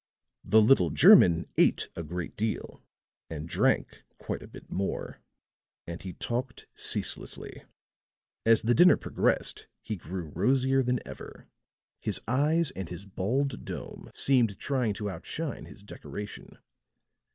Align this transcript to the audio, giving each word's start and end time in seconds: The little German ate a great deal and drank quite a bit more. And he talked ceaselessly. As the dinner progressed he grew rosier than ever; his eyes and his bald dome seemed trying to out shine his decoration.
The 0.43 0.63
little 0.63 0.89
German 0.89 1.45
ate 1.59 1.89
a 1.95 2.01
great 2.01 2.35
deal 2.35 2.81
and 3.29 3.47
drank 3.47 4.01
quite 4.17 4.41
a 4.41 4.47
bit 4.47 4.67
more. 4.71 5.19
And 5.85 6.01
he 6.01 6.13
talked 6.13 6.65
ceaselessly. 6.73 7.61
As 8.43 8.63
the 8.63 8.73
dinner 8.73 8.97
progressed 8.97 9.67
he 9.83 9.95
grew 9.97 10.29
rosier 10.29 10.81
than 10.81 11.01
ever; 11.07 11.45
his 11.99 12.19
eyes 12.27 12.71
and 12.71 12.89
his 12.89 13.05
bald 13.05 13.63
dome 13.63 14.09
seemed 14.15 14.57
trying 14.57 14.93
to 14.93 15.07
out 15.07 15.27
shine 15.27 15.65
his 15.65 15.83
decoration. 15.83 16.57